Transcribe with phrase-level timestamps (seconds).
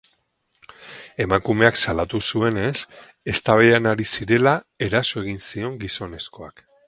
[1.25, 2.73] Emakumeak salatu zuenez,
[3.35, 4.57] eztabaidan ari zirela
[4.89, 6.67] eraso egin zion gizonezkoak.